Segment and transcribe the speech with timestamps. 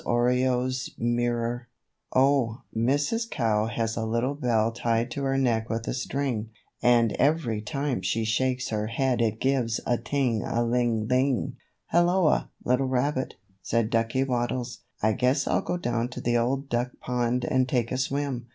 [0.03, 1.67] ORIOLE'S MIRROR
[2.15, 3.29] Oh, Mrs.
[3.29, 6.49] Cow has a little bell Tied to her neck with a string,
[6.81, 11.55] And every time she shakes her head It gives a ting a ling ling.
[11.93, 14.79] "HELLOA, little rabbit," said Ducky Waddles.
[15.03, 18.47] "I guess I'll go down to the Old Duck Pond and take a swim."